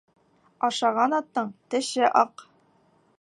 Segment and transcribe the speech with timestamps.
[0.67, 2.47] Ашаған аттың теше аҡ.